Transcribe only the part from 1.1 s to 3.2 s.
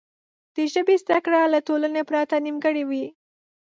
کړه له ټولنې پرته نیمګړې وي.